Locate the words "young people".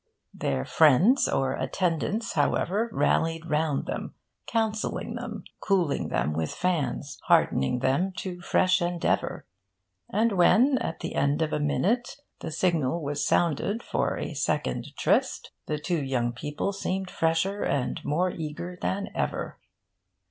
16.01-16.73